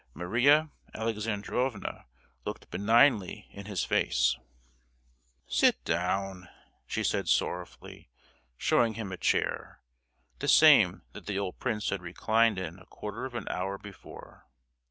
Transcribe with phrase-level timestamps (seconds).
[0.15, 2.07] Maria Alexandrovna
[2.43, 4.35] looked benignly in his face:
[5.45, 6.49] "Sit down!"
[6.87, 8.09] she said, sorrowfully,
[8.57, 9.83] showing him a chair,
[10.39, 14.47] the same that the old prince had reclined in a quarter of an hour before.